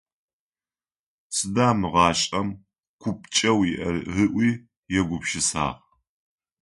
[1.35, 2.49] Сыда мы гъашӀэм
[3.01, 4.49] купкӀэу иӀэр?- ыӀуи
[4.99, 5.75] егупшысагъ.